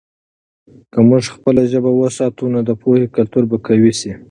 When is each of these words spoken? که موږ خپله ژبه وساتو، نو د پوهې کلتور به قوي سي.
که 0.91 0.99
موږ 1.07 1.23
خپله 1.35 1.61
ژبه 1.71 1.91
وساتو، 1.95 2.43
نو 2.53 2.59
د 2.69 2.71
پوهې 2.81 3.07
کلتور 3.15 3.43
به 3.49 3.57
قوي 3.67 3.93
سي. 3.99 4.11